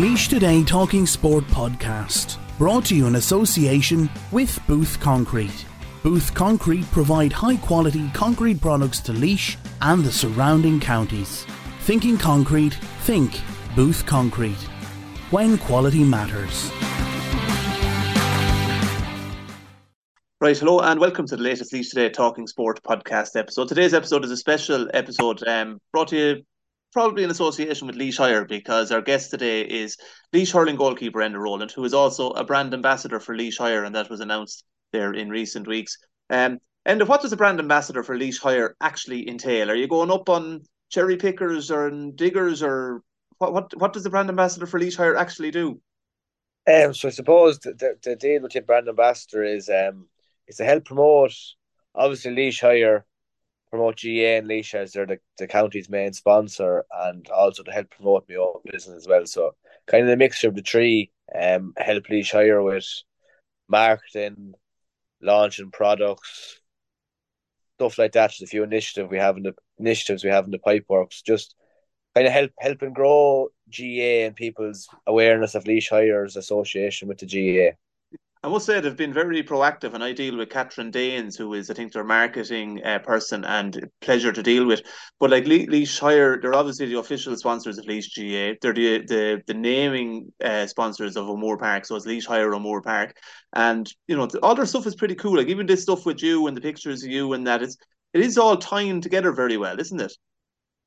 [0.00, 5.66] Laois Today Talking Sport podcast, brought to you in association with Booth Concrete.
[6.02, 11.44] Booth Concrete provide high quality concrete products to Laois and the surrounding counties.
[11.80, 13.38] Thinking concrete, think
[13.76, 14.56] Booth Concrete.
[15.30, 16.70] When quality matters.
[20.40, 23.68] Right, hello and welcome to the latest Laois Today Talking Sport podcast episode.
[23.68, 26.42] Today's episode is a special episode um, brought to you
[26.92, 29.96] probably in association with Laois Hire because our guest today is
[30.32, 33.94] Laois hurling goalkeeper Enda Rowland, who is also a brand ambassador for Laois Hire, and
[33.94, 35.96] that was announced there in recent weeks.
[36.30, 39.70] Um, Enda, what does a brand ambassador for Laois Hire actually entail?
[39.70, 43.02] Are you going up on cherry pickers or diggers, or
[43.38, 43.52] what?
[43.52, 45.80] What, what does the brand ambassador for Laois Hire actually do?
[46.66, 50.08] Um, so I suppose the, the, the deal with the brand ambassador is um,
[50.46, 51.32] is to help promote
[51.94, 53.06] obviously Laois Hire
[53.70, 57.90] promote GA and Laois as they're the, the county's main sponsor and also to help
[57.90, 59.26] promote my own business as well.
[59.26, 59.54] So
[59.86, 62.86] kind of the mixture of the three, um, help Laois Hire with
[63.68, 64.54] marketing,
[65.22, 66.60] launching products,
[67.76, 68.30] stuff like that.
[68.30, 71.54] There's a few initiatives we have in the initiatives we have in the pipeworks, just
[72.14, 77.26] kind of help helping grow GA and people's awareness of Laois Hire's association with the
[77.26, 77.76] GA.
[78.42, 81.70] I must say they've been very proactive, and I deal with Catherine Danes, who is,
[81.70, 84.80] I think, their marketing uh, person, and pleasure to deal with.
[85.18, 88.56] But like Le- Laois Hire, they're obviously the official sponsors of Laois GA.
[88.62, 92.80] They're the the, the naming uh, sponsors of O'Moore Park, so it's Laois Hire O'Moore
[92.80, 93.14] Park,
[93.52, 95.36] and you know all their stuff is pretty cool.
[95.36, 97.76] Like even this stuff with you and the pictures of you and that, it's
[98.14, 100.16] it is all tying together very well, isn't it?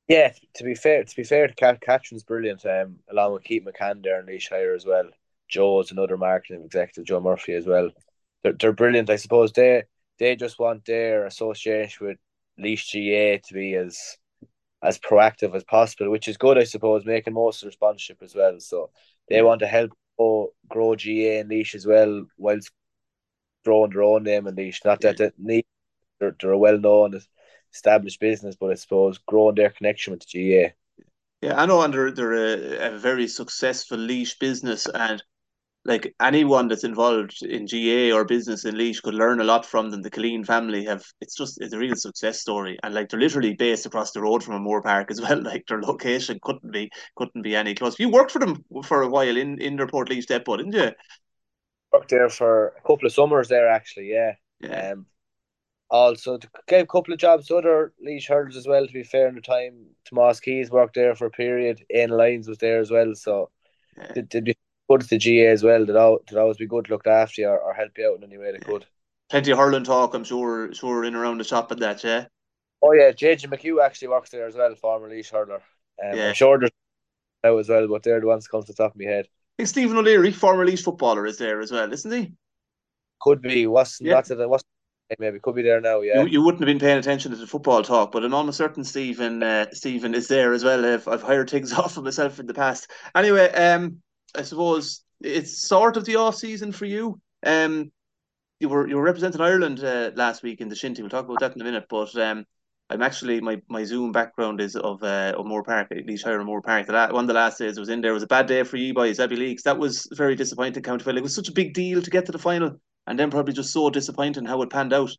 [0.08, 2.66] Yeah, to be fair, to be fair Catherine's brilliant.
[2.66, 5.10] Um, along with Keith McCann there and Laois Hire as well.
[5.50, 7.90] Joe's another marketing executive, Joe Murphy as well.
[8.44, 9.10] They're, they're brilliant.
[9.10, 9.84] I suppose they
[10.20, 12.18] they just want their association with
[12.58, 14.18] Laois GA to be as
[14.84, 18.36] as proactive as possible, which is good, I suppose, making most of their sponsorship as
[18.36, 18.60] well.
[18.60, 18.90] So
[19.30, 22.70] they want to help grow, grow GA and Laois as well, whilst
[23.64, 24.80] growing their own name and Laois.
[24.84, 25.66] Not that they need
[26.20, 27.20] they're, they're a well known
[27.74, 30.74] established business, but I suppose growing their connection with the GA.
[31.42, 35.22] Yeah, I know, and they're, they're a, a very successful Laois business, and
[35.86, 39.92] like anyone that's involved in GA or business in Laois could learn a lot from
[39.92, 40.02] them.
[40.02, 43.54] The Killeen family have it's just it's a real success story, and like they're literally
[43.56, 45.42] based across the road from O'Moore Park as well.
[45.44, 48.00] Like their location couldn't be couldn't be any close.
[48.00, 50.92] You worked for them for a while in in their Portlaoise depot, didn't you?
[51.92, 54.10] Worked there for a couple of summers there actually.
[54.12, 54.34] Yeah.
[54.60, 54.94] Yeah.
[54.94, 55.06] Um,
[55.90, 58.88] also gave a couple of jobs to other Laois hurlers as well.
[58.88, 61.84] To be fair, in the time Tomas Keys worked there for a period.
[61.94, 63.14] Ian Lyons was there as well.
[63.16, 63.52] So
[63.98, 64.12] Yeah.
[64.14, 64.58] did, did
[64.90, 65.86] good to the GA as well.
[65.86, 68.24] That all did always be good looked after you or, or help you out in
[68.24, 68.86] any way they could.
[69.30, 70.74] Plenty of hurling talk, I'm sure.
[70.74, 72.26] Sure, in around the shop and that, yeah.
[72.82, 75.62] Oh yeah, JJ McHugh actually works there as well, former Laois hurler.
[76.04, 76.30] Um, Yeah.
[76.30, 76.72] I'm sure there's
[77.44, 79.26] now as well, but they're the ones that come to the top of my head.
[79.26, 82.34] I think Stephen O'Leary, former Laois footballer, is there as well, isn't he?
[83.22, 84.22] Could be wasn't Yeah.
[84.22, 84.64] that was
[85.20, 86.02] maybe could be there now.
[86.02, 86.22] Yeah.
[86.22, 88.84] You, you wouldn't have been paying attention to the football talk, but I'm almost certain
[88.84, 90.86] Stephen uh, Stephen is there as well.
[90.86, 92.92] I've, I've hired things off of myself in the past.
[93.16, 94.03] Anyway, um,
[94.36, 97.20] I suppose it's sort of the off season for you.
[97.46, 97.92] Um,
[98.60, 101.00] you were you were representing Ireland uh, last week in the Shinty.
[101.00, 101.86] We'll talk about that in a minute.
[101.90, 102.46] But um,
[102.90, 106.62] I'm actually my, my Zoom background is of uh, O'Moore Park, at Laois Hire O'Moore
[106.62, 106.88] Park.
[106.88, 108.64] The la- one of the last days I was in there was a bad day
[108.64, 109.64] for you boys, Abbeyleix.
[109.64, 110.84] That was very disappointing.
[110.84, 111.10] County.
[111.10, 113.74] It was such a big deal to get to the final, and then probably just
[113.74, 115.12] so disappointing how it panned out.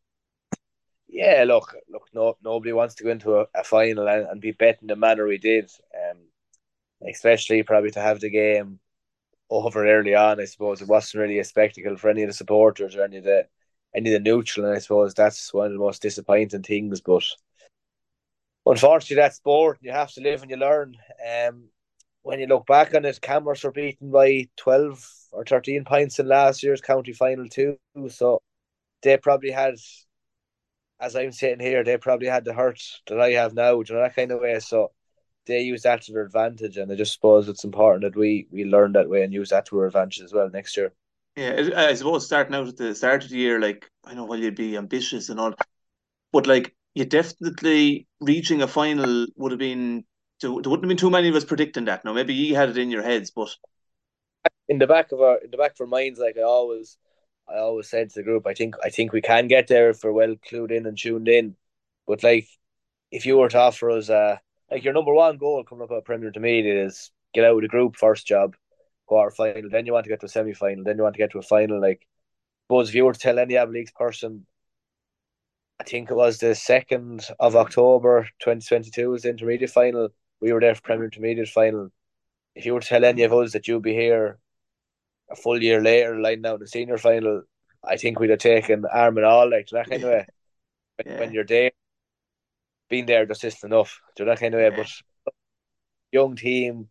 [1.08, 4.50] Yeah, look, look, no, nobody wants to go into a, a final and, and be
[4.50, 5.70] betting the manner we did.
[5.94, 6.18] Um,
[7.08, 8.80] especially probably to have the game
[9.50, 10.40] over early on.
[10.40, 13.24] I suppose it wasn't really a spectacle for any of the supporters or any of
[13.24, 13.46] the
[13.94, 17.00] any of the neutral, and I suppose that's one of the most disappointing things.
[17.00, 17.24] But
[18.66, 19.78] unfortunately, that's sport.
[19.82, 20.96] You have to live and you learn.
[21.24, 21.68] Um,
[22.22, 26.26] when you look back on it, Camross were beaten by twelve or thirteen points in
[26.26, 27.78] last year's county final too.
[28.08, 28.40] So
[29.02, 29.76] they probably had
[31.00, 33.98] as I'm sitting here, they probably had the hurt that I have now, Do you
[33.98, 34.58] know, that kind of way.
[34.60, 34.92] So
[35.46, 38.64] they use that to their advantage, and I just suppose it's important that we we
[38.64, 40.92] learn that way and use that to our advantage as well next year.
[41.36, 44.24] Yeah, I I suppose starting out at the start of the year, like I know,
[44.24, 45.54] well, you'd be ambitious and all,
[46.32, 50.04] but like you definitely reaching a final would have been.
[50.40, 52.04] There there wouldn't have been too many of us predicting that.
[52.04, 53.56] Now, maybe you had it in your heads, but
[54.68, 56.96] In the back of our in the back of our minds, like I always
[57.48, 60.02] I always said to the group, I think I think we can get there if
[60.02, 61.56] we're well clued in and tuned in.
[62.06, 62.48] But like
[63.10, 64.38] if you were to offer us uh
[64.70, 67.68] like your number one goal coming up at Premier Intermediate is get out of the
[67.68, 68.54] group first job,
[69.06, 71.18] quarter final, then you want to get to a semi final, then you want to
[71.18, 71.80] get to a final.
[71.80, 72.06] Like
[72.66, 74.46] suppose if you were to tell any Abbeyleix person
[75.80, 80.08] I think it was the second of October twenty twenty two was the intermediate final.
[80.40, 81.90] We were there for Premier Intermediate final.
[82.54, 84.38] if you were to tell any of us that you'd be here
[85.30, 87.42] a full year later, lining out the senior final,
[87.82, 90.26] I think we'd have taken arm and all, like that kind of way.
[90.96, 91.20] When, yeah.
[91.20, 91.72] when you're there,
[92.88, 94.00] being there just isn't enough.
[94.16, 94.70] Do that kind of way.
[95.24, 95.34] But
[96.12, 96.88] young team,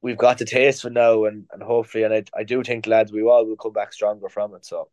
[0.00, 3.12] we've got the taste for now, and, and hopefully, and I, I do think lads,
[3.12, 4.64] we all will come back stronger from it.
[4.64, 4.88] So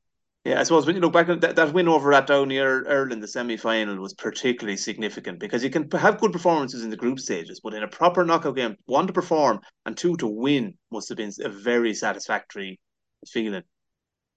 [0.45, 3.11] yeah, I suppose when you look back at that, that win over at Downey Earl
[3.11, 6.95] in the semi final was particularly significant because you can have good performances in the
[6.95, 10.75] group stages, but in a proper knockout game, one to perform and two to win
[10.91, 12.79] must have been a very satisfactory
[13.27, 13.63] feeling.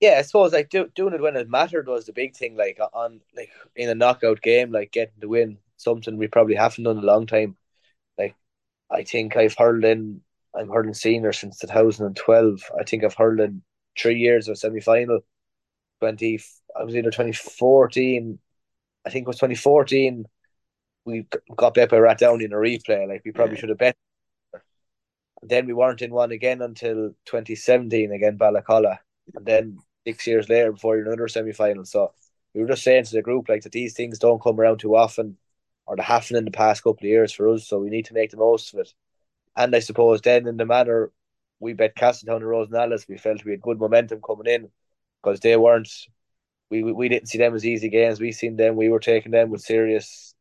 [0.02, 2.56] Yeah, I suppose like do, doing it when it mattered was the big thing.
[2.56, 6.82] Like on like in a knockout game, like getting the win, something we probably haven't
[6.82, 7.56] done in a long time.
[8.18, 8.34] Like
[8.90, 10.22] I think I've hurled in,
[10.56, 12.70] I'm hurling senior since 2012.
[12.76, 13.62] I think I've hurled in
[13.96, 15.20] three years of semi final
[16.00, 16.40] 20,
[16.76, 18.40] I was either 2014,
[19.06, 20.26] I think it was 2014,
[21.04, 23.06] we got bet by Rathdowney in a replay.
[23.06, 23.60] Like, we probably yeah.
[23.60, 23.96] should have bet.
[24.52, 28.98] And then we weren't in one again until 2017 again, Ballacolla.
[29.36, 31.84] And then six years later, before you're in another semi final.
[31.84, 32.12] So
[32.54, 34.96] we were just saying to the group, like, that these things don't come around too
[34.96, 35.36] often
[35.86, 37.66] or they haven't in the past couple of years for us.
[37.66, 38.92] So we need to make the most of it.
[39.56, 41.12] And I suppose then, in the manner
[41.60, 44.70] we bet Castletown and Rosenallis, we felt we had good momentum coming in
[45.22, 45.90] because they weren't.
[46.70, 48.18] We, we didn't see them as easy games.
[48.18, 48.76] We seen them.
[48.76, 50.34] We were taking them with serious.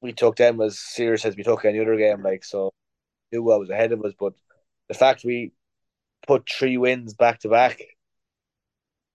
[0.00, 2.22] We took them as serious as we took any other game.
[2.22, 2.72] Like so,
[3.32, 4.12] knew what was ahead of us.
[4.18, 4.34] But
[4.88, 5.52] the fact we
[6.26, 7.82] put three wins back to back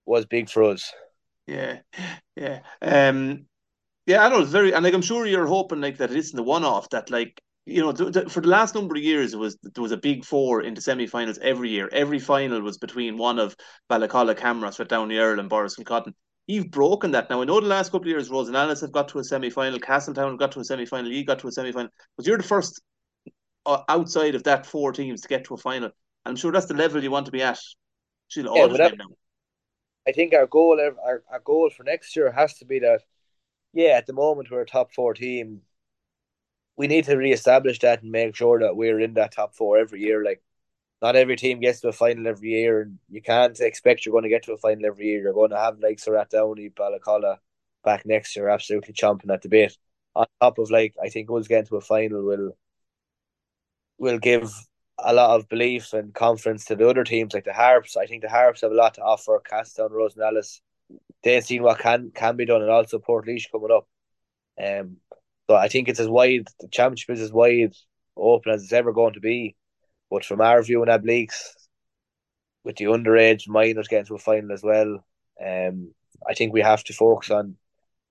[0.06, 0.92] was big for us.
[1.46, 1.80] Yeah,
[2.36, 3.46] yeah, um,
[4.06, 4.24] yeah.
[4.24, 6.42] I know it's very, and like I'm sure you're hoping like that it isn't the
[6.42, 9.38] one off that like you know, th- th- for the last number of years, it
[9.38, 11.88] was there was a big four into semi-finals every year.
[11.92, 13.56] Every final was between one of
[13.88, 16.12] Ballacolla, Camross, with Downey Earl, and Borris-Kilcotton.
[16.48, 17.40] You've broken that now.
[17.40, 20.50] I know the last couple of years, Rosenallis have got to a semi-final, Castletown got
[20.52, 22.82] to a semi-final, you got to a semi-final, but you're the first
[23.64, 25.90] uh, outside of that four teams to get to a final.
[26.26, 27.60] I'm sure that's the level you want to be at.
[28.38, 29.06] all yeah, the time now.
[30.06, 33.02] I think our goal, our, our goal for next year has to be that.
[33.72, 35.62] Yeah, at the moment we're a top four team
[36.76, 40.00] we need to reestablish that and make sure that we're in that top four every
[40.00, 40.24] year.
[40.24, 40.42] Like,
[41.00, 44.24] not every team gets to a final every year, and you can't expect you're going
[44.24, 45.22] to get to a final every year.
[45.22, 47.38] You're going to have like Surat Downey, Ballacolla
[47.84, 49.76] back next year, absolutely chomping at the bit.
[50.14, 52.56] On top of like, I think us getting to a final will
[53.98, 54.52] will give
[55.04, 57.96] a lot of belief and confidence to the other teams like the Harps.
[57.96, 59.40] I think the Harps have a lot to offer.
[59.48, 60.60] Castletown, Rosenallis,
[61.22, 63.86] they've seen what can can be done, and also Port Portlaoise coming up.
[64.62, 64.96] Um,
[65.48, 67.74] so I think it's as wide, the championship is as wide
[68.16, 69.56] open as it's ever going to be.
[70.10, 71.34] But from our view in Abbeyleix,
[72.64, 75.04] with the underage minors getting to a final as well,
[75.44, 75.92] um,
[76.28, 77.56] I think we have to focus on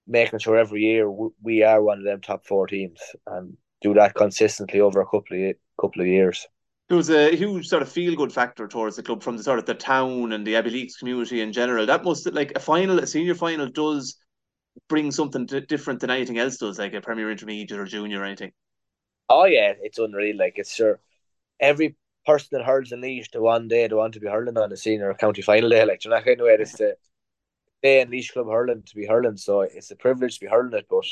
[0.08, 1.10] making sure every year
[1.42, 5.50] we are one of them top four teams and do that consistently over a couple
[5.50, 6.48] of couple of years.
[6.92, 9.60] There was a huge sort of feel good factor towards the club from the sort
[9.60, 11.86] of the town and the Abbeyleix community in general.
[11.86, 14.18] That must like a final, a senior final does
[14.90, 18.52] bring something different than anything else does, like a Premier Intermediate or Junior or anything.
[19.30, 20.36] Oh yeah, it's unreal.
[20.36, 21.00] Like it's sure
[21.62, 21.96] every
[22.26, 24.76] person that hurls in Laois the one day they want to be hurling on the
[24.76, 25.86] senior county final day.
[25.86, 26.98] Like you're not kind of way it's the
[27.82, 29.38] day in Laois Club hurling to be hurling.
[29.38, 31.06] So it's a privilege to be hurling it, but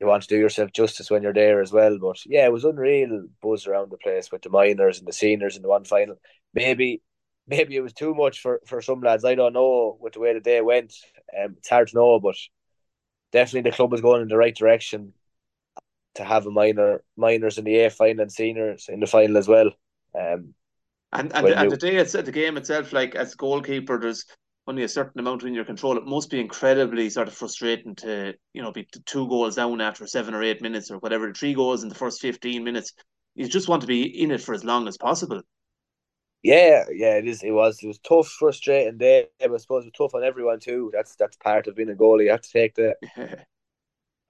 [0.00, 1.98] you want to do yourself justice when you're there as well.
[1.98, 5.56] But yeah, it was unreal buzz around the place with the minors and the seniors
[5.56, 6.16] in the one final.
[6.54, 7.02] Maybe
[7.46, 9.24] maybe it was too much for, for some lads.
[9.24, 10.94] I don't know with the way the day went.
[11.36, 12.36] Um, it's hard to know, but
[13.32, 15.14] definitely the club was going in the right direction
[16.14, 19.48] to have a minor minors in the A final and seniors in the final as
[19.48, 19.70] well.
[20.14, 20.54] Um,
[21.12, 24.26] and and, and you, the day it's the game itself, like as goalkeeper, there's
[24.68, 25.96] only a certain amount in your control.
[25.96, 30.06] It must be incredibly sort of frustrating to you know be two goals down after
[30.06, 32.92] seven or eight minutes or whatever, three goals in the first fifteen minutes.
[33.34, 35.42] You just want to be in it for as long as possible.
[36.42, 37.42] Yeah, yeah, it is.
[37.42, 37.78] It was.
[37.82, 39.26] It was tough, frustrating day.
[39.42, 40.90] I suppose it was tough on everyone too.
[40.92, 42.24] That's that's part of being a goalie.
[42.24, 42.94] You have to take the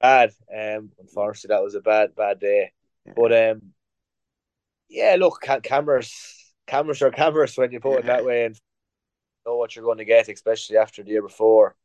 [0.00, 0.30] bad.
[0.54, 2.72] Um, unfortunately, that was a bad, bad day.
[3.16, 3.72] But um,
[4.88, 6.12] yeah, look, Camross,
[6.66, 8.58] Camross are Camross when you put it that way, and
[9.46, 11.76] know what you're going to get, especially after the year before.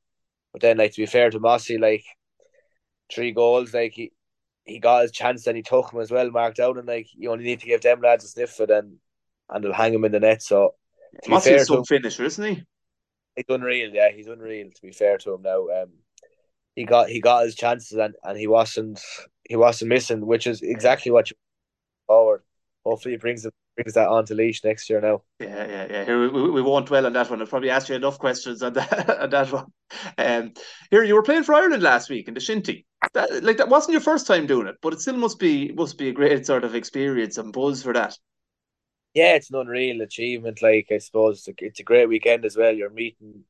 [0.51, 2.03] But then, like to be fair to Mossy, like
[3.13, 4.11] three goals, like he
[4.65, 7.31] he got his chance and he took him as well, marked out, and like you
[7.31, 8.99] only need to give them lads a sniff for then
[9.49, 10.41] and they'll hang him in the net.
[10.41, 10.75] So
[11.27, 12.63] Mossy some finisher, isn't he?
[13.35, 14.11] He's unreal, yeah.
[14.11, 14.69] He's unreal.
[14.73, 15.89] To be fair to him now, um,
[16.75, 19.01] he got he got his chances and, and he wasn't
[19.47, 21.35] he wasn't missing, which is exactly what you
[22.07, 22.43] forward.
[22.85, 25.23] Hopefully, he brings them brings that on to Laois next year now.
[25.39, 26.05] Yeah, yeah, yeah.
[26.05, 27.41] Here we, we won't dwell on that one.
[27.41, 29.65] I've probably asked you enough questions on that on that one.
[30.17, 30.53] Um,
[30.91, 32.85] here you were playing for Ireland last week in the Shinty.
[33.13, 35.97] That, like that wasn't your first time doing it, but it still must be must
[35.97, 38.17] be a great sort of experience and buzz for that.
[39.13, 40.61] Yeah, it's an unreal achievement.
[40.61, 42.73] Like I suppose it's a great weekend as well.
[42.73, 43.43] You're meeting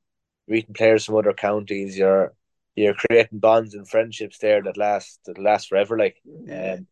[0.47, 1.97] meeting players from other counties.
[1.97, 2.33] You're
[2.75, 5.97] you're creating bonds and friendships there that last that last forever.
[5.97, 6.75] Like, yeah.
[6.79, 6.87] um,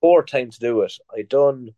[0.00, 0.92] four times to do it.
[1.16, 1.70] I done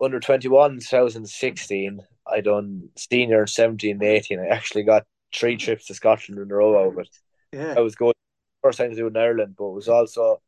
[0.00, 2.00] under 21 2016.
[2.26, 4.40] I done senior 17 and 18.
[4.40, 5.04] I actually got
[5.34, 7.08] three trips to Scotland in a row out of it.
[7.52, 7.74] Yeah.
[7.76, 8.14] I was going
[8.62, 10.40] first time to do in Ireland, but it was also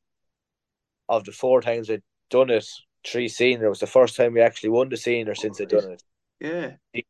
[1.08, 2.66] of the four times I'd done it,
[3.06, 3.66] three senior.
[3.66, 6.02] It was the first time we actually won the senior since I'd done it.
[6.40, 7.02] Yeah.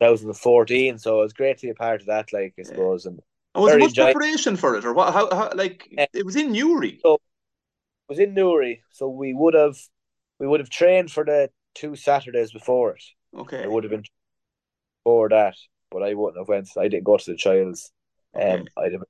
[0.00, 3.06] 2014, so it was great to be a part of that, like I suppose.
[3.06, 3.20] And,
[3.54, 5.14] and was there much preparation for it, or what?
[5.14, 6.06] How, how like yeah.
[6.12, 6.98] it was in Newry?
[7.02, 7.20] So it
[8.10, 9.76] was in Newry, so we would have
[10.38, 13.02] we would have trained for the two Saturdays before it.
[13.36, 13.62] Okay.
[13.62, 14.04] It would have been
[15.04, 15.56] before that,
[15.90, 16.68] but I wouldn't have went.
[16.76, 17.90] I didn't go to the trials.
[18.34, 18.50] Okay.
[18.50, 19.02] Um, I'd have,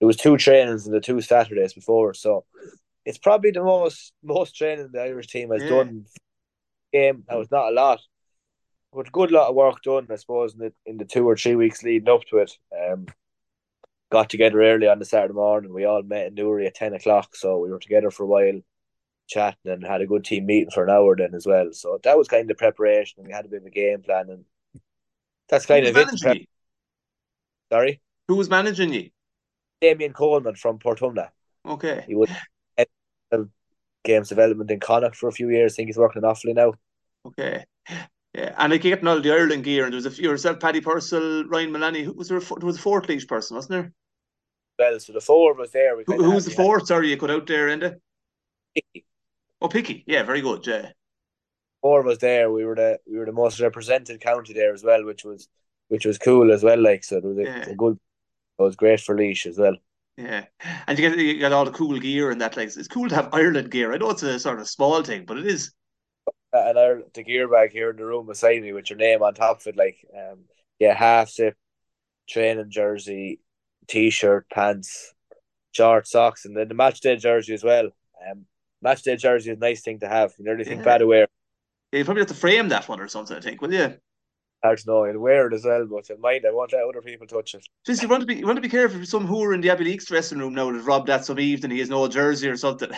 [0.00, 2.44] there was two trainings in the two Saturdays before, so
[3.04, 5.68] it's probably the most most training the Irish team has yeah.
[5.68, 6.04] done.
[6.92, 8.00] Game that was not a lot,
[8.92, 11.36] but a good lot of work done, I suppose, in the in the two or
[11.36, 12.52] three weeks leading up to it.
[12.72, 13.06] Um,
[14.10, 15.74] got together early on the Saturday morning.
[15.74, 18.60] We all met in Newry at ten o'clock, so we were together for a while
[19.28, 21.68] chatting and had a good team meeting for an hour then as well.
[21.72, 23.24] So that was kind of the preparation.
[23.24, 24.44] We had a bit of a game plan, and
[25.48, 26.20] that's kind of it.
[26.20, 26.38] Prep-
[27.70, 29.10] Sorry, who was managing you?
[29.80, 31.28] Damien Coleman from Portumna.
[31.64, 32.30] Okay, he was
[34.04, 35.74] games development in Connacht for a few years.
[35.74, 36.72] I think he's working in Offaly now.
[37.26, 37.64] Okay.
[38.34, 40.80] Yeah, and like getting all the Ireland gear, and there was a few yourself, Paddy
[40.80, 42.04] Purcell, Ryan Mullaney.
[42.04, 42.40] Who was there?
[42.40, 43.92] There was a fourth Laois person, wasn't there?
[44.78, 46.00] Well, so the four was there.
[46.04, 46.86] Who, who was the fourth?
[46.86, 47.96] Sorry, you cut out there, Enda.
[49.60, 50.04] Oh, Picky.
[50.06, 50.66] Yeah, very good.
[50.66, 50.90] Yeah.
[51.82, 52.50] Four was there.
[52.50, 55.48] We were the we were the most represented county there as well, which was
[55.88, 56.80] which was cool as well.
[56.80, 57.68] Like so, there was a, yeah.
[57.68, 57.98] a good.
[58.58, 59.76] It was great for Laois as well.
[60.16, 60.46] Yeah,
[60.88, 62.56] and you get you get all the cool gear and that.
[62.56, 63.92] Like it's cool to have Ireland gear.
[63.92, 65.72] I know it's a sort of small thing, but it is.
[66.52, 69.34] And our the gear bag here in the room beside me with your name on
[69.34, 70.40] top of it, like um,
[70.80, 71.56] yeah, half zip,
[72.28, 73.40] training jersey,
[73.86, 75.14] t-shirt, pants,
[75.72, 77.90] short socks, and then the match day jersey as well.
[78.28, 78.46] Um,
[78.82, 80.32] match day jersey is a nice thing to have.
[80.38, 80.84] You nearly think yeah.
[80.84, 81.28] bad aware.
[81.92, 83.94] Yeah, you probably have to frame that one or something, I think, will you?
[84.62, 85.04] Hard to know.
[85.04, 87.64] I'll wear it as well, but in mind I won't let other people touch it.
[87.86, 89.60] Just you want to be you want to be careful for some who are in
[89.60, 92.56] the Abbeyleix dressing room now that robbed that some evening he has no jersey or
[92.56, 92.90] something.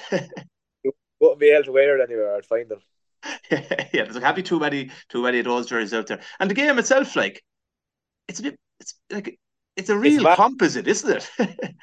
[0.82, 2.80] you wouldn't be able to wear it anywhere, I'd find them.
[3.50, 6.20] yeah, there's a happy too many too many of those jerseys out there.
[6.38, 7.44] And the game itself, like
[8.26, 9.38] it's a bit it's like
[9.76, 11.75] it's a real it's composite, isn't it?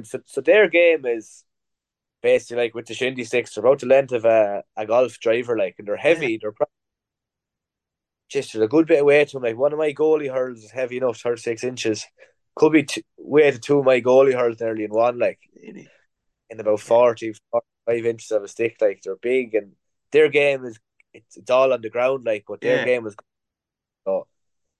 [0.06, 1.44] so, so their game is
[2.22, 5.56] basically like with the shinty sticks, they're about the length of a, a golf driver,
[5.56, 6.32] like, and they're heavy.
[6.32, 6.38] Yeah.
[6.42, 6.72] They're probably
[8.28, 9.44] just a good bit of weight to them.
[9.44, 12.04] Like one of my goalie hurls is heavy enough, thirty six inches.
[12.56, 16.60] Could be t- weight of two of my goalie hurls nearly in one, like in
[16.60, 18.76] about 40, 45 inches of a stick.
[18.80, 19.72] Like they're big, and
[20.12, 20.78] their game is
[21.14, 22.84] it's, it's all on the ground, like, but their yeah.
[22.84, 23.14] game is
[24.04, 24.26] so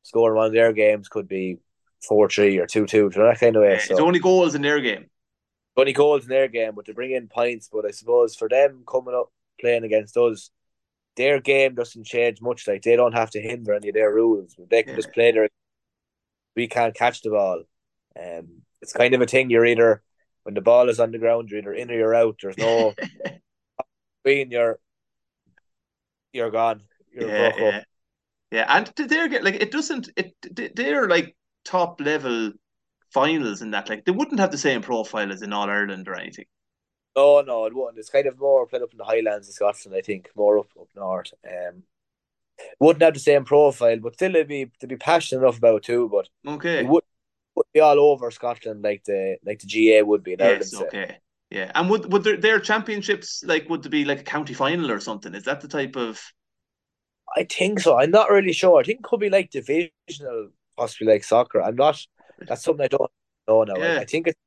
[0.03, 1.59] scoring one of their games could be
[2.07, 3.79] four three or two two, that kind of way.
[3.79, 3.95] So.
[3.95, 5.07] It's only goals in their game
[5.79, 7.69] only goals in their game, but to bring in points.
[7.73, 9.31] But I suppose for them coming up
[9.61, 10.51] playing against us,
[11.17, 12.67] their game doesn't change much.
[12.67, 14.55] Like they don't have to hinder any of their rules.
[14.71, 14.97] They can yeah.
[14.97, 15.49] just play their.
[16.57, 17.63] We can't catch the ball.
[18.19, 19.51] Um, it's kind of a thing.
[19.51, 20.03] You're either
[20.43, 22.39] when the ball is on the ground, you're either in or you're out.
[22.43, 22.95] There's no
[24.25, 24.79] between you're
[26.33, 26.83] you're gone.
[27.13, 27.83] You're yeah, yeah.
[28.51, 30.11] yeah, and they're like it doesn't.
[30.17, 32.53] It they're like top level
[33.11, 33.89] finals in that.
[33.89, 36.47] Like they wouldn't have the same profile as in All Ireland or anything.
[37.17, 37.99] No, no, it wouldn't.
[37.99, 40.71] It's kind of more played up in the Highlands of Scotland, I think, more up
[40.81, 41.33] up north.
[41.45, 41.83] Um,
[42.81, 46.09] wouldn't have the same profile, but still, they'd be to be passionate enough about too.
[46.09, 47.05] But okay, it would,
[47.55, 50.89] would be all over Scotland like the like the GA would be in yes, Ireland.
[50.89, 51.17] Okay,
[51.51, 54.91] yeah, and would would their, their championships like would there be like a county final
[54.91, 55.35] or something?
[55.35, 56.21] Is that the type of?
[57.37, 57.99] I think so.
[57.99, 58.81] I'm not really sure.
[58.81, 61.61] I think it could be like divisional, possibly like soccer.
[61.61, 62.05] I'm not
[62.47, 63.11] that's something I don't
[63.47, 63.77] know now.
[63.77, 63.95] Yeah.
[63.95, 64.39] I, I think it's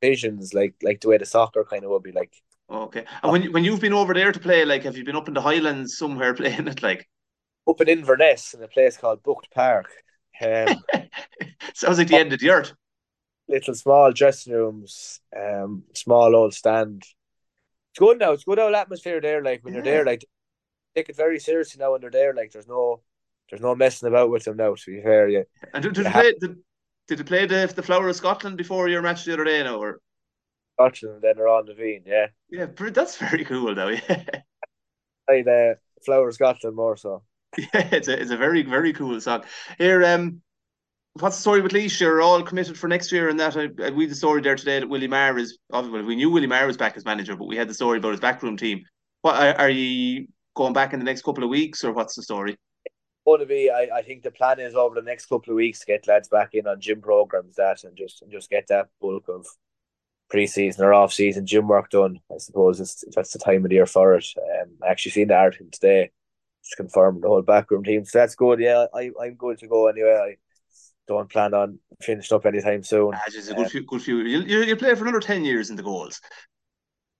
[0.00, 2.34] divisions like like the way the soccer kind of would be like.
[2.70, 5.28] Okay, and when when you've been over there to play, like, have you been up
[5.28, 7.08] in the Highlands somewhere playing it, like?
[7.68, 9.90] Up in Inverness, in a place called Bught Park.
[10.40, 10.82] Um,
[11.74, 12.72] Sounds like the end of the earth.
[13.48, 17.02] Little small dressing rooms, um, small old stand.
[17.90, 18.32] It's good now.
[18.32, 19.42] It's good old atmosphere there.
[19.42, 19.78] Like when yeah.
[19.78, 20.24] you're there, like
[20.94, 22.34] take it very seriously now when they're there.
[22.34, 23.02] Like there's no,
[23.50, 24.74] there's no messing about with them now.
[24.74, 25.42] To be fair, yeah.
[25.74, 26.56] And did, did, they, play, did,
[27.10, 29.78] did you play the the Flower of Scotland before your match the other day now?
[29.78, 29.98] Or
[30.74, 32.26] Scotland, then they're on the Veen, yeah.
[32.48, 33.88] Yeah, that's very cool though.
[34.08, 34.24] Yeah.
[35.28, 35.76] like the
[36.06, 37.24] Flower of Scotland more so.
[37.58, 39.42] Yeah, it's a it's a very very cool song.
[39.76, 40.40] Here, um,
[41.14, 42.00] what's the story with Laois?
[42.00, 44.88] You're all committed for next year, and that I, we the story there today that
[44.88, 45.58] Willie Maher is.
[45.68, 48.12] Well, we knew Willie Maher was back as manager, but we had the story about
[48.12, 48.82] his backroom team.
[49.22, 52.22] What are, are you going back in the next couple of weeks, or what's the
[52.22, 52.56] story?
[53.30, 55.78] Going to be, I, I think the plan is over the next couple of weeks
[55.78, 58.88] to get lads back in on gym programs, that and just and just get that
[59.00, 59.46] bulk of
[60.28, 62.18] pre-season or off-season gym work done.
[62.28, 64.26] I suppose it's, that's the time of the year for it.
[64.36, 66.10] Um, I actually seen the article today,
[66.64, 68.04] just confirmed the whole backroom team.
[68.04, 68.58] So that's good.
[68.58, 70.18] Yeah, I I'm good to go anyway.
[70.32, 70.36] I
[71.06, 73.12] don't plan on finishing up anytime soon.
[73.14, 74.18] Ah, just a good um, few, good few.
[74.22, 76.20] You you you play for another ten years in the goals.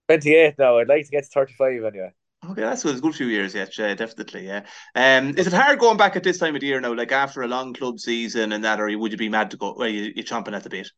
[0.09, 0.77] Twenty eight now.
[0.77, 2.11] I'd like to get to thirty five anyway.
[2.49, 4.47] Okay, that's a good few years yet, yeah, definitely.
[4.47, 4.65] Yeah.
[4.95, 7.43] Um, is it hard going back at this time of the year now, like after
[7.43, 9.75] a long club season and that, or would you be mad to go?
[9.77, 10.89] Well, you, you're chomping at the bit.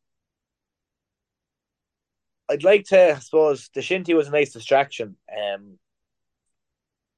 [2.50, 5.18] I'd like to, I suppose, the shinty was a nice distraction.
[5.30, 5.80] Um,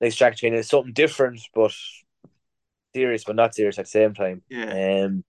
[0.01, 0.55] nice distraction.
[0.55, 1.72] It's something different, but
[2.96, 4.41] serious, but not serious at the same time.
[4.50, 5.03] Yeah.
[5.05, 5.24] Um,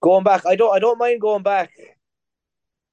[0.00, 1.72] going back, I don't, I don't mind going back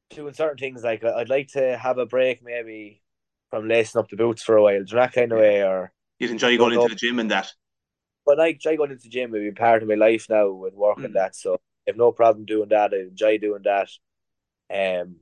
[0.10, 0.84] doing certain things.
[0.84, 3.02] Like I'd like to have a break, maybe
[3.50, 4.84] from lacing up the boots for a while.
[4.84, 7.52] Do that kind of way, or you'd enjoy going into the gym and that.
[8.26, 9.34] But I enjoy going into the gym.
[9.34, 11.06] It'd be part of my life now with work mm.
[11.06, 11.36] and that.
[11.36, 12.94] So I have no problem doing that.
[12.94, 13.90] I enjoy doing that.
[14.74, 15.18] Um,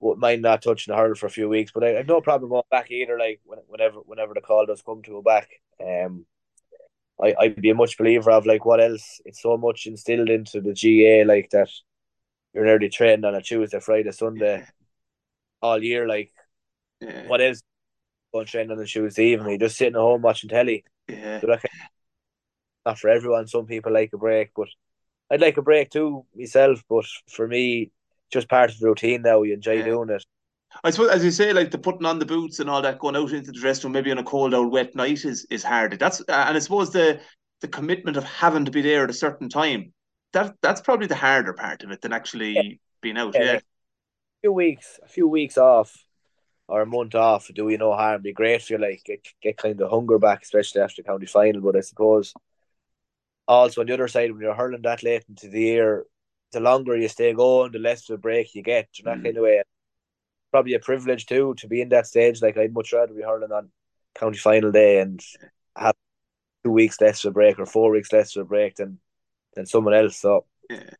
[0.00, 2.50] would mind not touching the hurdle for a few weeks, but I, have no problem
[2.50, 3.18] going back either.
[3.18, 5.48] Like whenever whenever the call does come to go back,
[5.80, 6.24] um,
[7.20, 9.20] I I'd be a much believer of like what else.
[9.24, 11.70] It's so much instilled into the GA like that.
[12.54, 14.64] You're nearly training on a Tuesday, Friday, Sunday,
[15.60, 16.06] all year.
[16.06, 16.32] Like
[17.00, 17.26] yeah.
[17.26, 17.60] what else?
[18.32, 20.84] Going training on the Tuesday evening, you're just sitting at home watching telly.
[21.08, 21.40] Yeah.
[21.40, 21.56] So
[22.84, 23.46] not for everyone.
[23.46, 24.68] Some people like a break, but
[25.30, 26.82] I'd like a break too myself.
[26.88, 27.90] But for me,
[28.30, 29.42] just part of the routine now.
[29.42, 29.84] You enjoy yeah.
[29.84, 30.24] doing it.
[30.84, 33.16] I suppose, as you say, like the putting on the boots and all that, going
[33.16, 35.98] out into the dressing room, maybe on a cold out wet night is is hard.
[35.98, 37.20] That's uh, and I suppose the
[37.60, 39.92] the commitment of having to be there at a certain time.
[40.32, 42.76] That that's probably the harder part of it than actually yeah.
[43.00, 43.34] being out.
[43.34, 45.94] Yeah, Like a few weeks, a few weeks off,
[46.68, 48.22] or a month off, do you no harm.
[48.22, 51.26] Be great for you, like get get kind of hunger back, especially after the county
[51.26, 51.62] final.
[51.62, 52.34] But I suppose
[53.46, 56.04] also on the other side, when you're hurling that late into the year,
[56.52, 58.88] the longer you stay going, the less of a break you get.
[58.94, 59.24] You know, mm.
[59.24, 59.62] kind of way.
[60.50, 62.40] Probably a privilege too to be in that stage.
[62.42, 63.70] Like I'd much rather be hurling on
[64.14, 65.22] county final day and
[65.76, 65.94] have
[66.64, 68.98] two weeks less of a break or four weeks less of a break than
[69.54, 70.16] than someone else.
[70.16, 70.90] So yeah.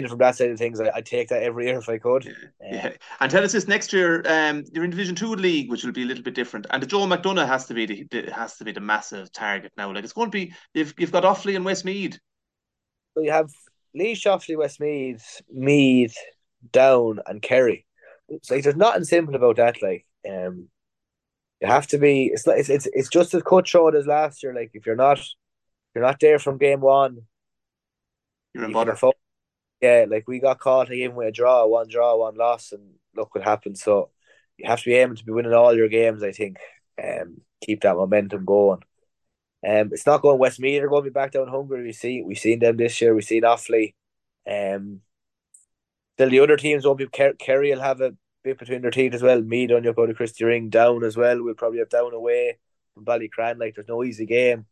[0.00, 2.24] From that side of things, I, would take that every year if I could.
[2.24, 2.72] Yeah.
[2.72, 2.92] yeah.
[3.20, 6.02] And tell us this next year, um, you're in Division Two league, which will be
[6.02, 8.64] a little bit different, and the Joe McDonagh has to be the, the has to
[8.64, 9.92] be the massive target now.
[9.92, 12.18] Like it's going to be you've you've got Offaly and Westmeath.
[13.14, 13.50] So you have
[13.94, 16.16] Laois, Offaly, Westmeath, Meath,
[16.72, 17.86] Down, and Kerry.
[18.28, 19.82] It's like there's nothing simple about that.
[19.82, 20.68] Like, um,
[21.60, 22.30] you have to be.
[22.32, 24.54] It's like it's it's, it's just as cutthroat as last year.
[24.54, 25.20] Like, if you're not,
[25.94, 27.18] you're not there from game one.
[28.54, 28.96] You're in bother.
[29.82, 33.34] Yeah, like we got caught even with a draw, one draw, one loss, and look
[33.34, 33.76] what happened.
[33.76, 34.10] So
[34.56, 36.22] you have to be aiming to be winning all your games.
[36.22, 36.58] I think,
[37.02, 38.82] um, keep that momentum going.
[39.66, 41.82] Um, it's not going Westmeath are going to be back down hungry.
[41.82, 43.14] We see we've seen them this year.
[43.14, 43.94] We've seen Offaly.
[44.48, 45.00] Um,
[46.16, 47.08] still the other teams won't be.
[47.08, 48.14] Kerry will have a
[48.44, 49.40] bit between their teeth as well.
[49.40, 51.42] Meath on your to Christy Ring down as well.
[51.42, 52.58] We'll probably have down away
[52.94, 53.58] from Ballycran.
[53.58, 54.66] Like there's no easy game.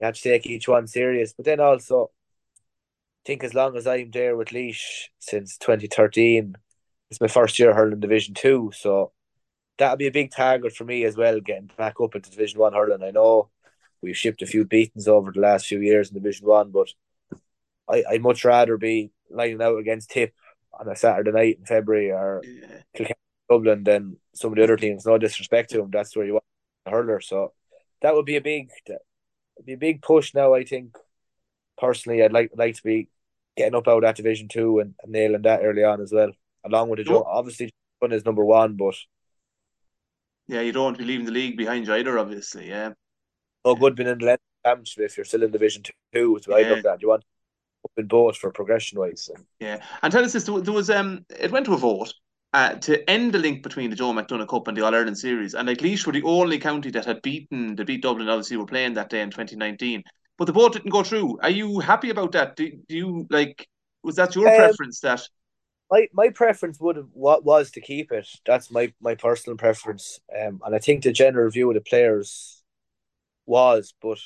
[0.00, 1.32] You have to take each one serious.
[1.32, 2.10] But then also,
[3.24, 6.54] think as long as I'm there with Laois since 2013,
[7.10, 8.72] it's my first year hurling Division Two.
[8.74, 9.12] So
[9.78, 12.72] that'll be a big target for me as well, getting back up into Division One
[12.72, 13.02] hurling.
[13.02, 13.50] I know
[14.00, 16.88] we've shipped a few beatings over the last few years in Division One, but
[17.88, 20.34] I, I'd much rather be lining out against Tip
[20.72, 23.08] on a Saturday night in February or yeah.
[23.48, 25.04] Dublin than some of the other teams.
[25.04, 26.44] No disrespect to them, that's where you want
[26.86, 27.20] a hurler.
[27.20, 27.52] So
[28.00, 28.70] that would be a big,
[29.64, 30.54] be a big push now.
[30.54, 30.96] I think
[31.78, 33.08] personally, I'd like like to be
[33.56, 36.30] getting up out of that Division Two and, and nailing that early on as well,
[36.64, 37.24] along with the Joe.
[37.24, 38.94] Obviously, one is number one, but
[40.48, 42.18] yeah, you don't want to be leaving the league behind you either.
[42.18, 42.92] Obviously, yeah
[43.64, 46.32] Oh, good being in the championship if you're still in Division Two.
[46.32, 46.56] What yeah.
[46.56, 47.02] I look that.
[47.02, 47.24] You want
[47.84, 49.30] up in both for progression wise.
[49.60, 52.12] Yeah, and tell us this: there was um, it went to a vote.
[52.54, 55.54] Uh, to end the link between the Joe McDonagh Cup and the All Ireland Series,
[55.54, 58.28] and like Laois were the only county that had beaten the beat Dublin.
[58.28, 60.02] Obviously, were playing that day in 2019,
[60.42, 61.38] but the vote didn't go through.
[61.40, 62.56] Are you happy about that?
[62.56, 63.68] Do, do you like?
[64.02, 64.98] Was that your um, preference?
[64.98, 65.22] That
[65.88, 68.28] my my preference would have what was to keep it.
[68.44, 72.60] That's my my personal preference, um, and I think the general view of the players
[73.46, 74.18] was, but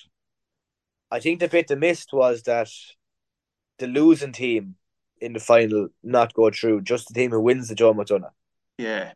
[1.11, 2.71] I think the bit they missed was that
[3.79, 4.77] the losing team
[5.21, 8.31] in the final not go through, just the team who wins the Joe McDonagh.
[8.79, 9.13] Yeah.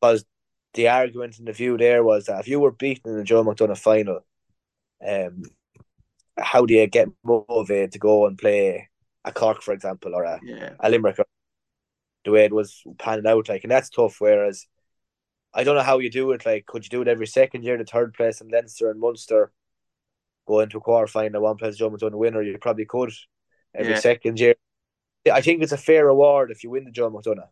[0.00, 0.24] Because
[0.74, 3.42] the argument and the view there was that if you were beaten in the Joe
[3.42, 4.20] McDonagh final,
[5.04, 5.42] um,
[6.38, 8.88] how do you get motivated to go and play
[9.24, 10.74] a Cork, for example, or a, yeah.
[10.80, 11.18] a Limerick?
[12.24, 14.16] The way it was panning out, like, and that's tough.
[14.20, 14.66] Whereas,
[15.54, 16.44] I don't know how you do it.
[16.44, 17.78] Like, could you do it every second year?
[17.78, 19.52] The third place in Leinster and Munster
[20.46, 22.42] go into a quarter final, one place Joe McDonagh winner.
[22.42, 23.12] You probably could
[23.74, 24.00] every Yeah.
[24.00, 24.54] second year.
[25.32, 27.48] I think it's a fair reward if you win the John McDonagh.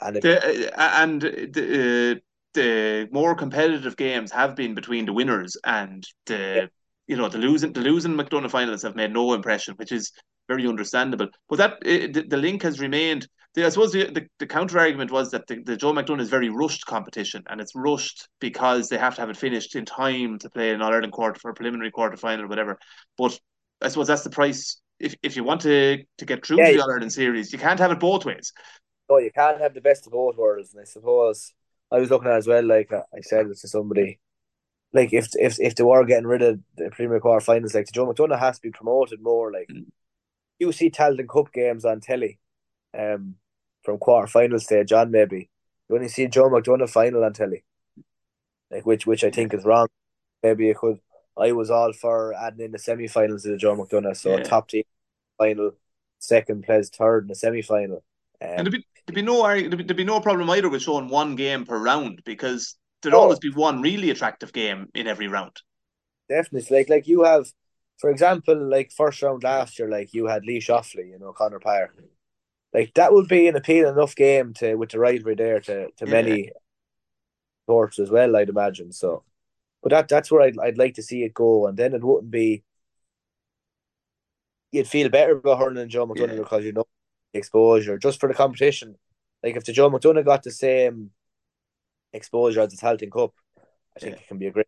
[0.00, 2.20] And if, The, uh, and the, uh,
[2.54, 6.70] the more competitive games have been between the winners and the.
[7.06, 10.12] You know the losing the losing McDonagh finals have made no impression, which is
[10.48, 11.28] very understandable.
[11.48, 13.28] But that uh, the, the link has remained.
[13.54, 16.28] The, I suppose the, the, the counter argument was that the, the Joe McDonagh is
[16.28, 20.38] very rushed competition, and it's rushed because they have to have it finished in time
[20.40, 22.78] to play an All Ireland quarter for a preliminary quarter final or whatever.
[23.16, 23.38] But
[23.80, 24.80] I suppose that's the price.
[24.98, 27.80] If, if you want to, to get through Yeah, the All Ireland series, you can't
[27.80, 28.52] have it both ways.
[29.08, 30.72] no, you can't have the best of both worlds.
[30.72, 31.52] And I suppose
[31.90, 32.64] I was looking at as well.
[32.64, 34.18] Like I said to somebody,
[34.96, 38.06] like if if if they were getting rid of the Premier Quarter Finals, like Joe
[38.06, 39.52] McDonagh has to be promoted more.
[39.52, 39.86] Like Mm.
[40.58, 42.38] you see Tailteann Cup games on telly,
[42.98, 43.36] um,
[43.84, 45.10] from quarter final stage on.
[45.10, 45.50] Maybe
[45.88, 47.64] you only see Joe McDonagh final on telly,
[48.70, 49.88] like which which I think is wrong.
[50.42, 51.00] Maybe it could.
[51.36, 54.42] I was all for adding in the semi-finals of the Joe McDonagh, so Yeah.
[54.42, 54.84] top team
[55.36, 55.72] final,
[56.18, 58.02] second plays third in the semi-final.
[58.40, 60.82] Um, And there'd be, there'd be no there'd be, there'd be no problem either with
[60.82, 63.20] showing one game per round because there'd Oh.
[63.22, 65.62] always be one really attractive game in every round.
[66.28, 67.46] Definitely, like like you have,
[67.98, 71.60] for example, like first round last year, like you had Laois Offaly, you know, Connor
[71.60, 71.96] Park.
[72.74, 76.06] Like that would be an appealing enough game to with the rivalry there to to
[76.06, 76.10] Yeah.
[76.10, 76.52] many
[77.64, 78.92] sports as well, I'd imagine.
[78.92, 79.24] So,
[79.82, 82.30] but that that's where I'd I'd like to see it go, and then it wouldn't
[82.30, 82.64] be.
[84.72, 86.42] You'd feel better about hurling and Joe McDonagh Yeah.
[86.42, 86.86] because you know
[87.32, 88.98] the exposure just for the competition.
[89.42, 91.12] Like if the Joe McDonagh got the same
[92.16, 93.32] exposure as the Tailteann Cup,
[93.96, 94.22] I think Yeah.
[94.22, 94.66] it can be a great.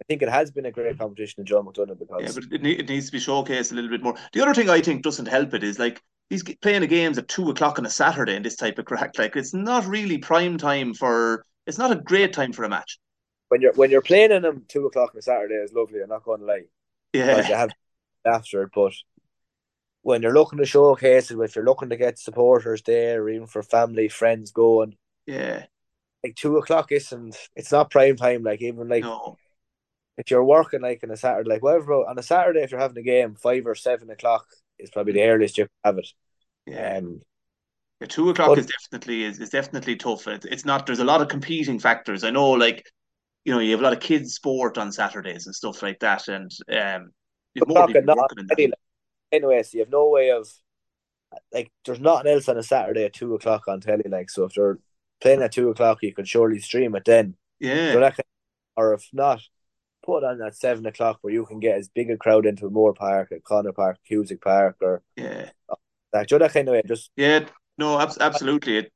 [0.00, 2.72] I think it has been a great competition in Joe McDonagh Yeah, but it, ne-
[2.72, 4.16] it needs to be showcased a little bit more.
[4.32, 7.28] The other thing I think doesn't help it is like he's playing the games at
[7.28, 9.16] two o'clock on a Saturday in this type of crack.
[9.18, 11.44] Like it's not really prime time for.
[11.66, 12.98] It's not a great time for a match.
[13.48, 16.00] when you're when you're playing in them two o'clock on a Saturday is lovely.
[16.02, 16.64] I'm not going to lie.
[17.12, 17.70] Because you Yeah, have
[18.26, 18.92] after it, but
[20.02, 23.46] when you're looking to showcase it, if you're looking to get supporters there, or even
[23.46, 25.66] for family friends going, yeah.
[26.24, 27.36] Like two o'clock isn't.
[27.56, 28.42] It's not prime time.
[28.42, 29.36] Like even like No,
[30.18, 32.98] if you're working like on a Saturday, like whatever on a Saturday, if you're having
[32.98, 34.46] a game, five or seven o'clock
[34.78, 36.08] is probably the earliest you can have it.
[36.66, 36.98] yeah.
[36.98, 37.20] Um,
[38.00, 40.26] Yeah, two o'clock But- is definitely is, is definitely tough.
[40.28, 40.86] It, it's not.
[40.86, 42.24] There's a lot of competing factors.
[42.24, 42.84] I know, like
[43.44, 46.28] you know, you have a lot of kids' sport on Saturdays and stuff like that,
[46.28, 47.10] and um,
[47.66, 48.78] more people working in that.
[49.32, 50.48] anyway, so you have no way of
[51.52, 51.70] like.
[51.84, 54.04] There's nothing else on a Saturday at two o'clock on telly.
[54.08, 54.78] Like so, if they're
[55.22, 57.36] playing at two o'clock, you could surely stream it then.
[57.62, 58.26] So Yeah, that kind
[58.76, 59.40] or if not,
[60.04, 62.94] put on at seven o'clock where you can get as big a crowd into Moore
[62.94, 65.50] Park, at Connor Park, Cusack Park, or yeah,
[66.12, 66.30] that.
[66.30, 66.82] You know that kind of way?
[66.86, 67.46] Just yeah.
[67.78, 68.78] No, abs- absolutely.
[68.78, 68.92] It,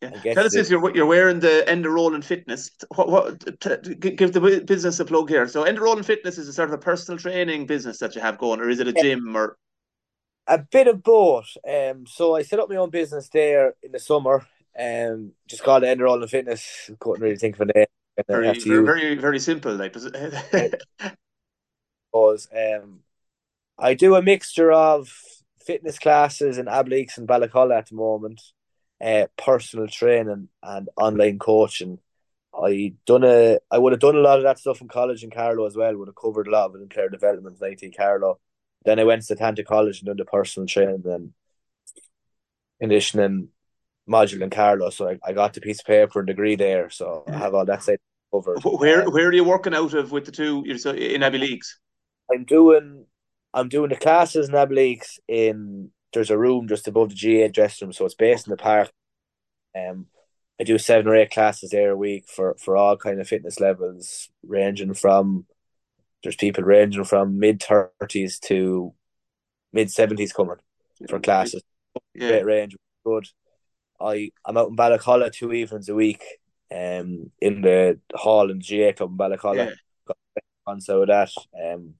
[0.00, 0.34] yeah.
[0.34, 2.70] Tell us this: you're you're wearing the Enda Rowland Fitness.
[2.94, 3.60] What what?
[3.60, 5.48] T- t- give the business a plug here.
[5.48, 8.38] So, Enda Rowland Fitness is a sort of a personal training business that you have
[8.38, 9.02] going, or is it a Yeah.
[9.02, 9.56] gym or?
[10.50, 11.56] a bit of both.
[11.68, 14.46] Um, so I set up my own business there in the summer.
[14.78, 16.90] Um, just called it Enda Rowland Fitness.
[17.00, 17.86] Couldn't really think of a name.
[18.28, 19.74] Very, very, very, very simple.
[19.74, 19.94] Like,
[22.12, 23.00] was um,
[23.78, 25.12] I do a mixture of
[25.64, 28.40] fitness classes and Abbeyleix and Ballacolla at the moment,
[29.04, 31.98] uh, personal training and online coaching.
[32.54, 35.30] I done a I would have done a lot of that stuff in college in
[35.30, 35.96] Carlow as well.
[35.96, 38.40] Would have covered a lot of it in player development in IT Carlow.
[38.84, 41.32] Then I went to Setanta College and done the personal training and
[42.80, 43.48] conditioning
[44.08, 44.90] module in Carlow.
[44.90, 46.90] So I, I got the piece of paper and degree there.
[46.90, 47.98] So I have all that side
[48.32, 48.56] over.
[48.62, 50.62] where where are you working out of with the two?
[50.66, 51.66] You're so in Abbeyleix.
[52.32, 53.06] I'm doing
[53.54, 57.86] I'm doing the classes in Abbeyleix in there's a room just above the GA dressing
[57.86, 58.90] room, so it's based in the park.
[59.76, 60.06] Um
[60.60, 63.60] I do seven or eight classes there a week for, for all kind of fitness
[63.60, 65.46] levels, ranging from
[66.22, 68.92] there's people ranging from mid thirties to
[69.72, 70.56] mid seventies coming
[71.08, 71.62] for classes.
[72.14, 73.28] Yeah, Great range, good.
[74.00, 76.22] I I'm out in Ballacolla two evenings a week,
[76.70, 80.14] um, in the hall in the GA club in Ballacolla yeah,
[80.66, 81.30] on so that
[81.64, 81.94] um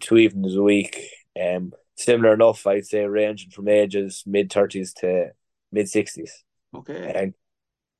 [0.00, 1.08] two evenings a week.
[1.40, 5.30] Um similar enough I'd say ranging from ages mid thirties to
[5.70, 6.44] mid sixties.
[6.74, 7.12] Okay.
[7.14, 7.34] and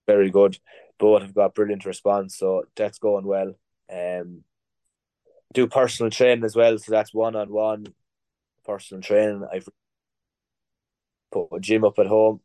[0.06, 0.58] very good.
[0.98, 3.54] Both have got brilliant response so that's going well.
[3.92, 4.42] Um
[5.52, 7.86] do personal training as well so that's one on one
[8.64, 9.46] personal training.
[9.52, 9.68] I've
[11.30, 12.40] put a gym up at home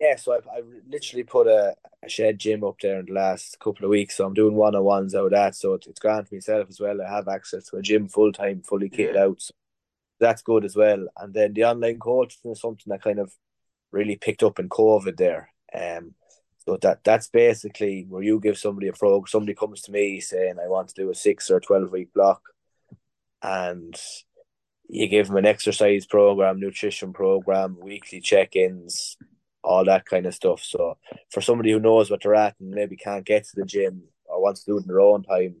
[0.00, 3.58] Yeah, so I've, I've literally put a, a shed gym up there in the last
[3.60, 4.16] couple of weeks.
[4.16, 5.54] So I'm doing one on ones out of that.
[5.54, 7.00] So it's, it's grand for myself as well.
[7.00, 9.40] I have access to a gym full time, fully kitted out.
[9.40, 9.54] So
[10.20, 11.06] that's good as well.
[11.16, 13.32] And then the online coaching is something that kind of
[13.90, 15.50] really picked up in COVID there.
[15.74, 16.14] Um,
[16.58, 19.28] so that that's basically where you give somebody a program.
[19.28, 22.42] Somebody comes to me saying, "I want to do a six or twelve week block,"
[23.40, 23.94] and
[24.88, 29.16] you give them an exercise program, nutrition program, weekly check ins,
[29.66, 30.62] all that kind of stuff.
[30.62, 30.96] So
[31.30, 34.40] for somebody who knows what they're at and maybe can't get to the gym or
[34.40, 35.56] wants to do it in their own time,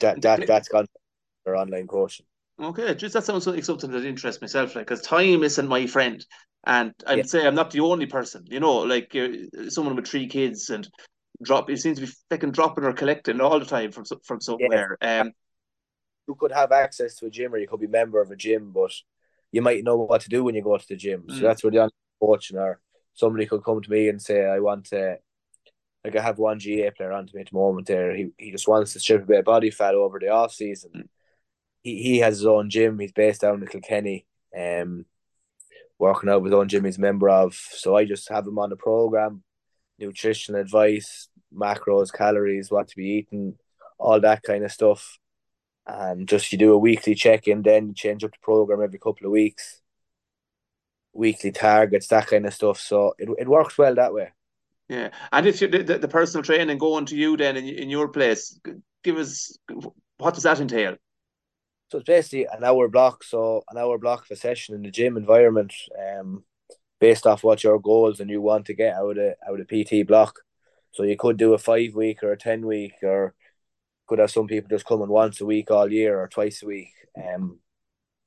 [0.00, 0.86] that that that's gone
[1.44, 2.26] for online coaching.
[2.60, 6.24] Okay, just that sounds like something that interests myself, like because time isn't my friend,
[6.66, 7.24] and I'd yeah.
[7.24, 8.44] say I'm not the only person.
[8.46, 10.86] You know, like uh, someone with three kids and
[11.42, 11.70] drop.
[11.70, 14.98] It seems to be fucking dropping or collecting all the time from from somewhere.
[15.00, 15.20] Yeah.
[15.20, 15.32] Um,
[16.28, 18.36] you could have access to a gym, or you could be a member of a
[18.36, 18.92] gym, but
[19.50, 21.24] you might know what to do when you go to the gym.
[21.28, 21.40] So mm.
[21.40, 21.90] that's where the
[22.22, 22.80] coaching or
[23.14, 25.18] somebody could come to me and say, "I want to."
[26.04, 27.86] Like I have one GA player on to me at the moment.
[27.86, 30.52] There, he he just wants to strip a bit of body fat over the off
[30.52, 30.90] season.
[30.94, 31.08] Mm
[31.82, 32.98] he, he has his own gym.
[32.98, 35.04] He's based down in Kilkenny, um,
[35.98, 37.54] working out with his own gym he's a member of.
[37.54, 39.42] So I just have him on the program,
[39.98, 43.56] nutrition advice, macros, calories, what to be eating,
[43.98, 45.18] all that kind of stuff.
[45.86, 49.00] And just you do a weekly check in, then you change up the program every
[49.00, 49.81] couple of weeks,
[51.12, 52.80] weekly targets, that kind of stuff.
[52.80, 54.32] So it, it works well that way.
[54.88, 58.08] Yeah, and if you the, the personal training going to you then in, in your
[58.08, 58.58] place,
[59.02, 59.56] give us
[60.18, 60.96] what does that entail?
[61.88, 64.90] So it's basically an hour block, so an hour block of a session in the
[64.90, 66.44] gym environment, um,
[67.00, 70.06] based off what your goals and you want to get out of out of PT
[70.06, 70.40] block.
[70.92, 73.34] So you could do a five week or a ten week, or
[74.06, 76.92] could have some people just coming once a week all year or twice a week.
[77.16, 77.60] Um,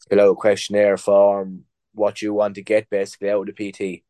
[0.10, 4.04] fill out a questionnaire form, what you want to get basically out of the PT,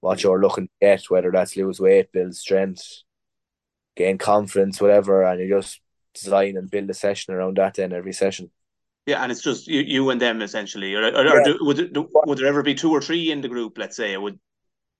[0.00, 3.02] what you're looking to get, whether that's lose weight, build strength,
[3.96, 5.80] gain confidence, whatever, and you just
[6.14, 8.50] design and build a session around that then every session.
[9.06, 10.94] Yeah, and it's just you, you and them essentially.
[10.94, 13.48] Or, or, or do, would do, would there ever be two or three in the
[13.48, 13.78] group?
[13.78, 14.38] Let's say it would.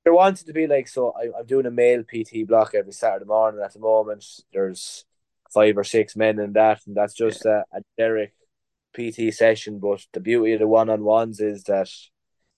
[0.04, 1.12] There wanted to be like so.
[1.12, 3.60] I, am doing a male PT block every Saturday morning.
[3.62, 5.04] At the moment, there's
[5.52, 7.62] five or six men in that, and that's just yeah.
[7.72, 8.32] a, a generic
[8.96, 9.78] PT session.
[9.78, 11.90] But the beauty of the one on ones is that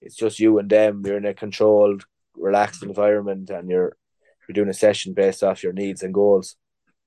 [0.00, 1.02] it's just you and them.
[1.04, 3.96] You're in a controlled, relaxed environment, and you're
[4.48, 6.56] you're doing a session based off your needs and goals.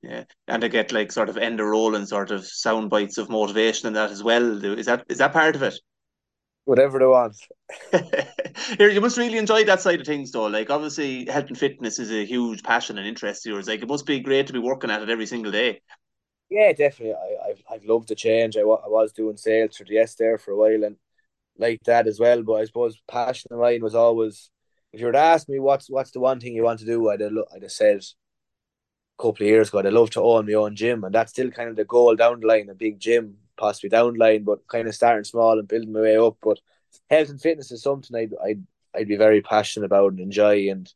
[0.02, 3.88] Yeah, and to get like sort of Enda Rowland sort of sound bites of motivation
[3.88, 4.64] and that as well.
[4.64, 5.76] Is that is that part of it?
[6.66, 7.36] Whatever they want.
[8.78, 10.46] Here, you must really enjoy that side of things, though.
[10.46, 13.68] Like, obviously, health and fitness is a huge passion and interest of yours.
[13.68, 15.82] Like, it must be great to be working at it every single day.
[16.50, 17.16] Yeah, definitely.
[17.16, 18.56] I, I've, I've loved the change.
[18.56, 20.96] I, I was doing sales for the S there for a while and
[21.58, 22.44] like that as well.
[22.44, 24.50] But I suppose passion of mine was always,
[24.92, 27.10] if you were to ask me what's what's the one thing you want to do,
[27.10, 28.04] I'd have, I'd have said
[29.18, 31.70] couple of years ago, I'd love to own my own gym, and that's still kind
[31.70, 34.88] of the goal down the line, a big gym, possibly down the line, but kind
[34.88, 36.38] of starting small and building my way up.
[36.42, 36.60] But
[37.10, 38.64] health and fitness is something I'd I'd,
[38.96, 40.92] I'd be very passionate about and enjoy, and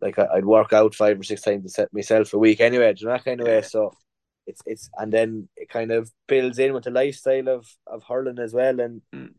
[0.00, 3.24] like I'd work out five or six times myself a week anyway, you know, that
[3.24, 3.62] kind of way.
[3.62, 3.92] So
[4.46, 8.38] it's it's and then it kind of builds in with the lifestyle of of hurling
[8.38, 9.02] as well and.
[9.14, 9.34] Mm.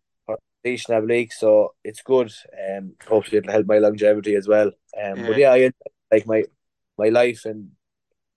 [0.66, 2.32] Have league, so it's good.
[2.70, 4.68] Um, hopefully it'll help my longevity as well.
[4.68, 5.28] Um, yeah.
[5.28, 5.72] but yeah, I
[6.12, 6.44] like my
[6.98, 7.72] my life and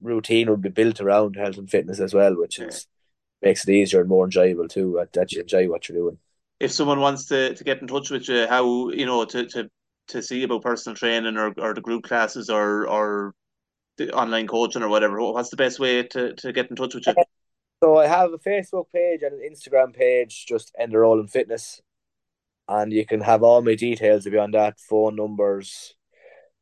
[0.01, 2.87] routine would be built around health and fitness as well, which is
[3.43, 5.05] makes it easier and more enjoyable too.
[5.13, 6.19] That you enjoy what you're doing.
[6.61, 9.69] If someone wants to, to get in touch with you, how you know to, to,
[10.09, 13.35] to see about personal training or, or the group classes or or
[13.99, 17.07] the online coaching or whatever, what's the best way to, to get in touch with
[17.07, 17.15] you?
[17.83, 21.81] So I have a Facebook page and an Instagram page, just Enda Rowland Fitness,
[22.69, 25.95] and you can have all my details beyond that, phone numbers,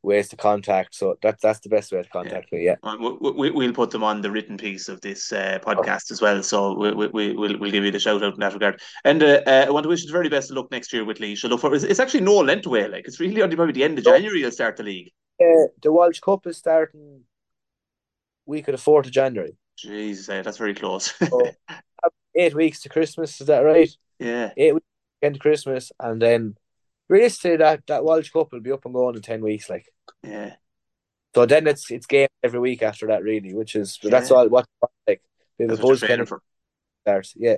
[0.03, 0.95] ways to contact.
[0.95, 2.57] So that's that's the best way to contact yeah.
[2.57, 2.65] me.
[2.65, 6.21] Yeah, we, we, will put them on the written piece of this uh, podcast as
[6.21, 6.41] well.
[6.43, 8.81] So we, we, we, will we'll give you the shout out in that regard.
[9.05, 11.05] And uh, uh, I want to wish you the very best of luck next year
[11.05, 11.43] with Laois.
[11.43, 12.87] Look for it's actually no length away.
[12.87, 15.11] Like it's really only probably the end of January you'll start the league.
[15.39, 17.21] Uh, the Walsh Cup is starting
[18.45, 19.55] week of the fourth of January.
[19.77, 21.13] Jesus, that's very close.
[21.17, 21.49] so,
[22.35, 23.39] eight weeks to Christmas.
[23.41, 23.89] Is that right?
[24.19, 24.85] Yeah, eight weeks
[25.21, 26.57] into Christmas, and then
[27.09, 29.69] realistically, that that Walsh Cup will be up and going in ten weeks.
[29.69, 29.85] Like,
[30.23, 30.55] yeah.
[31.35, 34.09] So then it's it's game every week after that, really, which is yeah.
[34.09, 34.65] that's all what
[35.07, 35.21] like
[35.57, 36.31] the buzz kind of
[37.03, 37.33] starts.
[37.37, 37.57] Yeah,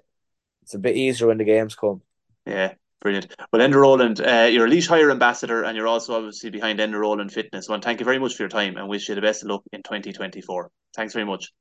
[0.62, 2.02] it's a bit easier when the games come.
[2.46, 3.34] Yeah, brilliant.
[3.52, 7.00] Well, Enda Rowland, uh, you're a Laois Hire ambassador, and you're also obviously behind Enda
[7.00, 7.68] Rowland Fitness.
[7.68, 9.64] Well, thank you very much for your time, and wish you the best of luck
[9.72, 10.70] in 2024.
[10.96, 11.52] Thanks very much.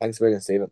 [0.00, 0.70] Thanks, William Stephen.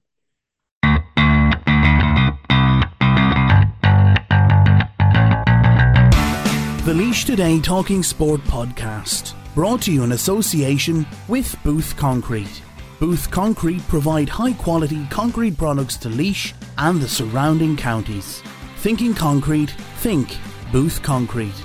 [6.93, 12.61] The Laois Today Talking Sport podcast, brought to you in association with Booth Concrete.
[13.01, 18.43] Booth Concrete provide high quality concrete products to Laois and the surrounding counties.
[18.77, 20.37] Thinking concrete, think
[20.71, 21.57] Booth Concrete.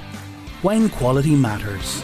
[0.62, 2.02] When quality matters.